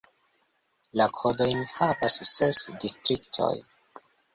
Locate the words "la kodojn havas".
1.01-2.19